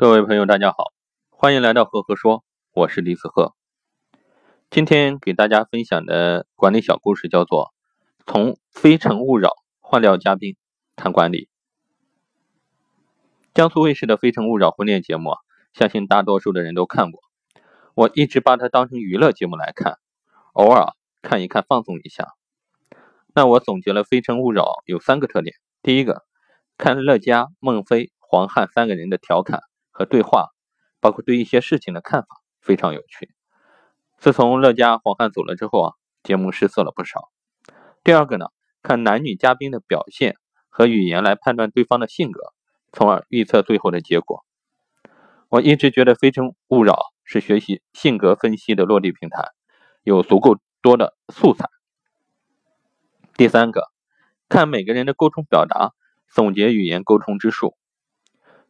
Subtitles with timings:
[0.00, 0.94] 各位朋友，大家好，
[1.28, 3.52] 欢迎来到赫赫说，我是李子赫。
[4.70, 7.74] 今天给大家分享的管理小故事叫做
[8.24, 10.56] 《从非诚勿扰换掉嘉宾
[10.96, 11.44] 谈管理》。
[13.52, 15.34] 江苏卫视的《非诚勿扰》婚恋节目，
[15.74, 17.20] 相信大多数的人都看过。
[17.92, 19.98] 我一直把它当成娱乐节目来看，
[20.54, 22.26] 偶尔看一看放松一下。
[23.34, 26.24] 那我总结了《非诚勿扰》有三个特点：第一个，
[26.78, 29.60] 看乐嘉、孟非、黄汉三个人的调侃。
[30.00, 30.48] 和对话，
[30.98, 32.28] 包括对一些事情的看法，
[32.62, 33.34] 非常有趣。
[34.16, 37.30] 自从乐嘉、黄汉走了之后啊，节目失色了不少。
[38.02, 38.46] 第二个呢，
[38.82, 40.36] 看男女嘉宾的表现
[40.70, 42.54] 和语言来判断对方的性格，
[42.92, 44.42] 从而预测最后的结果。
[45.50, 49.50] 我一直觉得《非诚勿扰》是学习性格分析的落地平台，
[50.02, 51.68] 有足够多的素材。
[53.34, 53.90] 第三个，
[54.48, 55.92] 看每个人的沟通表达，
[56.26, 57.76] 总结语言沟通之术。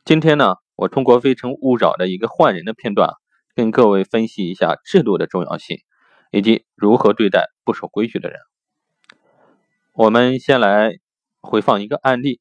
[0.04, 0.56] 今天呢？
[0.80, 3.10] 我通过《非诚勿扰》的一个换人的片段，
[3.54, 5.76] 跟各位分析一下制度的重要性，
[6.30, 8.40] 以及如何对待不守规矩的人。
[9.92, 10.94] 我们先来
[11.42, 12.40] 回放一个案例：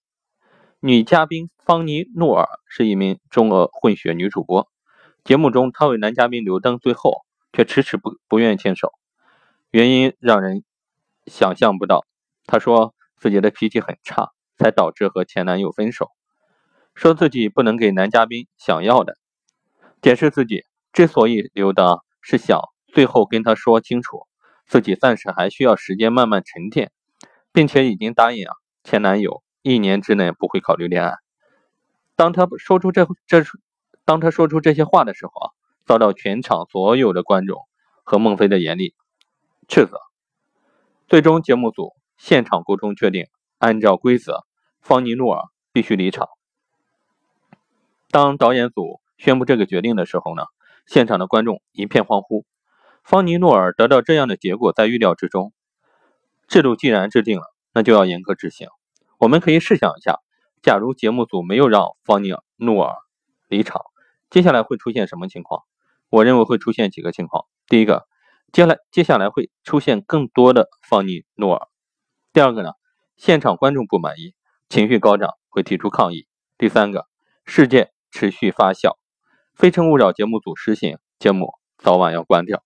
[0.79, 4.69] 女嘉宾方妮·诺尔是一名中俄混血女主播，
[5.25, 8.93] 节目中她为男嘉宾留灯，最后却迟迟不不愿牵手，
[9.69, 10.63] 原因让人
[11.25, 12.05] 想象不到。
[12.45, 16.09] 她说自己的脾气很差，才导致和前男友分手。
[16.95, 19.15] 说自己不能给男嘉宾想要的，
[20.01, 24.27] 解释自己之所以留的是想最后跟他说清楚，
[24.67, 26.91] 自己暂时还需要时间慢慢沉淀，
[27.51, 31.13] 并且已经答应啊前男友一年之内不会考虑恋爱。
[32.15, 33.43] 当他说出这这
[34.03, 35.45] 当他说出这些话的时候啊，
[35.85, 37.61] 遭到全场所有的观众
[38.03, 38.93] 和孟非的严厉
[39.67, 39.99] 斥责。
[41.07, 44.45] 最终节目组现场沟通确定，按照规则，
[44.81, 46.27] 方尼诺尔必须离场。
[48.11, 50.43] 当导演组宣布这个决定的时候呢，
[50.87, 52.45] 现场的观众一片欢呼。
[53.03, 55.53] 方尼诺尔得到这样的结果在预料之中。
[56.47, 58.67] 制度既然制定了，那就要严格执行。
[59.19, 60.19] 我们可以试想一下，
[60.63, 62.95] 假如节目组没有让方尼诺尔
[63.47, 63.83] 离场，
[64.31, 65.61] 接下来会出现什么情况？
[66.09, 67.45] 我认为会出现几个情况。
[67.67, 68.07] 第一个，
[68.51, 71.67] 接下来接下来会出现更多的方尼诺尔。
[72.33, 72.71] 第二个呢，
[73.17, 74.33] 现场观众不满意，
[74.67, 76.25] 情绪高涨，会提出抗议。
[76.57, 77.05] 第三个，
[77.45, 77.91] 事件。
[78.11, 78.97] 持续发酵，
[79.53, 82.63] 非诚勿扰节目组失信，节目早晚要关掉。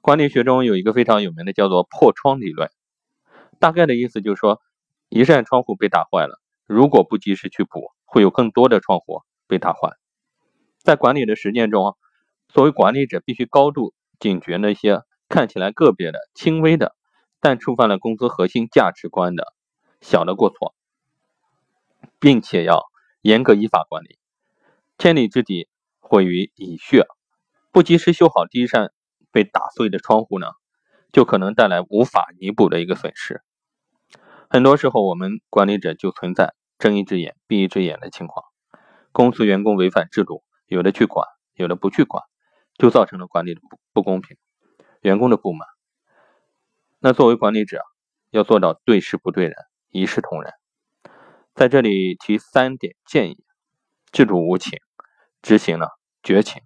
[0.00, 2.70] 管理学中有一个非常有名的叫做破窗理论，
[3.58, 4.60] 大概的意思就是说，
[5.08, 9.90] 一扇窗户被打坏了，如果不及时去补，会有更多的窗户被打坏。
[10.78, 11.96] 在管理的实践中，
[12.48, 16.94] 作为管理者必须高度警觉那些看起来个别的、轻微的，
[17.40, 19.54] 但触犯了公司核心价值观的
[20.00, 20.74] 小的过错，
[22.20, 22.84] 并且要。
[23.24, 24.18] 严格依法管理，
[24.98, 25.66] 千里之堤
[25.98, 27.06] 毁于蚁穴。
[27.72, 28.92] 不及时修好第一扇
[29.32, 30.48] 被打碎的窗户呢，
[31.10, 33.40] 就可能带来无法弥补的一个损失。
[34.50, 38.44] 很多时候，我们管理者就存在睁一只眼闭一只眼的情况。
[39.10, 42.22] 公司员工违反制度，有的去管，有的不去管，
[42.76, 44.36] 就造成了管理的不不公平，
[45.00, 45.66] 员工的不满。
[46.98, 47.80] 那作为管理者，
[48.28, 49.54] 要做到对事不对人，
[49.88, 50.52] 一视同仁。
[51.54, 53.44] 在这里提三点建议：
[54.10, 54.80] 制度无情，
[55.40, 55.88] 执行了
[56.20, 56.60] 绝情，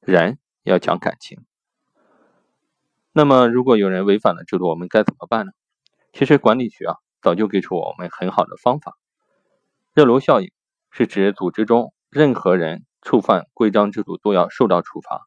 [0.00, 1.46] 人要讲感情。
[3.10, 5.52] 那么，如果有人违反了制度，我们该怎么办呢？
[6.12, 8.98] 其实管理学啊，早就给出我们很好的方法。
[9.94, 10.52] 热炉效应
[10.90, 15.22] 是指组织中任何人触犯规章制度都要受到处罚，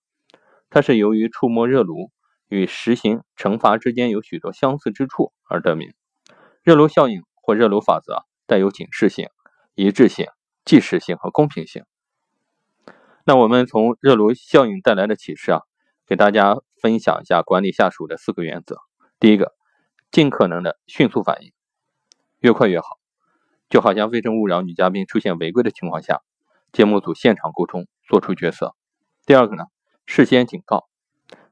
[0.70, 2.12] 它是由于触摸热炉
[2.50, 5.92] 与实行惩罚之间有许多相似之处而得名。
[6.62, 8.28] 热炉效应或热炉法则。
[8.48, 9.30] 带有警示性、
[9.76, 10.26] 一致性、
[10.66, 11.84] 即时性和公平性。
[13.26, 15.62] 那我们从热炉效应带来的启示啊，
[16.08, 18.78] 给大家分享一下管理下属的四个原则。
[19.20, 19.54] 第一个，
[20.12, 21.52] 尽可能的迅速反应，
[22.40, 22.98] 越快越好。
[23.70, 26.22] 就好像《非诚勿扰》女嘉宾出现违规的情况下，
[26.72, 28.74] 节目组现场沟通做出决策。
[29.26, 29.66] 第二个呢，
[30.06, 30.88] 事先警告，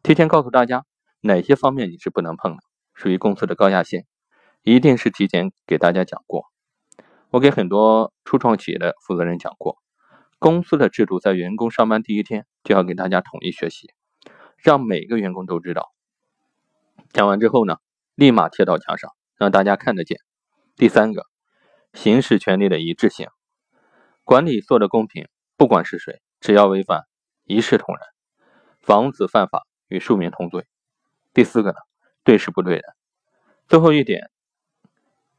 [0.02, 0.86] 提前告诉大家
[1.20, 2.60] 哪些方面你是不能碰的，
[2.94, 4.06] 属于公司的高压线，
[4.64, 6.46] 一定是提前给大家讲过。
[7.36, 9.78] 我给很多初创企业的负责人讲过，
[10.40, 13.90] 公司的制度在员工上班第一天就要给大家统一学习，
[14.56, 15.92] 让每个员工都知道。
[17.12, 17.76] 讲完之后呢，
[18.16, 20.18] 立马贴到墙上，让大家看得见。
[20.78, 21.26] 第三个，
[21.92, 23.28] 行使权利的一致性，
[24.24, 25.28] 管理做的公平，
[25.58, 27.02] 不管是谁，只要违反，
[27.44, 28.02] 一视同仁，
[28.80, 30.66] 防止犯法与庶民同罪。
[31.34, 31.78] 第四个呢，
[32.24, 32.84] 对事不对人。
[33.68, 34.32] 最后一点。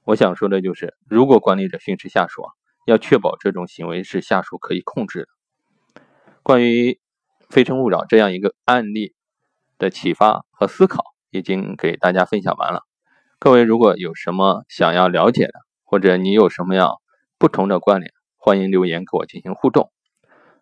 [0.06, 2.44] 我想说的就是，如果管理者训斥下属，
[2.86, 6.02] 要确保这种行为是下属可以控制的。
[6.44, 6.92] 关于
[7.50, 9.16] 《非诚勿扰》这样一个案例
[9.78, 12.82] 的启发和思考，已经给大家分享完了。
[13.40, 17.00] 各位如果有什么想要了解的，或者你有什么样
[17.36, 19.90] 不同的观点，欢迎留言跟我进行互动。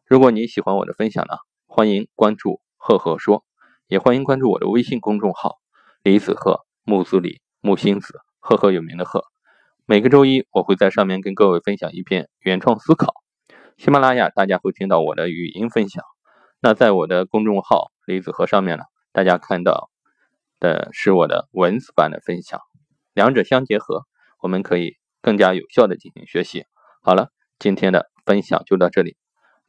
[0.07, 1.35] 如果你喜欢我的分享呢，
[1.67, 3.45] 欢迎关注赫赫说，
[3.89, 5.59] 也欢迎关注我的微信公众号
[6.03, 9.34] 李子赫木子李木星子赫赫有名的赫。
[9.87, 13.13] 每个周一我会在上面跟各位分享一篇原创思考。
[13.77, 16.03] 喜马拉雅大家会听到我的语音分享，
[16.59, 19.91] 那在我的公众号李子赫上面呢，大家看到
[20.59, 22.61] 的是我的文字版的分享，
[23.13, 24.07] 两者相结合，
[24.41, 26.65] 我们可以更加有效的进行学习。
[27.03, 27.29] 好了，
[27.59, 29.19] 今天的分享就到这里。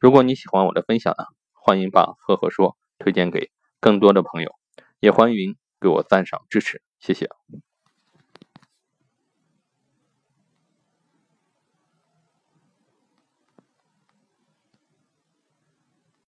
[0.00, 4.50] 如果你喜欢我的分享呢，欢迎把赫赫说推荐给更多的朋友，
[4.98, 7.28] 也欢迎给我赞赏支持，谢谢。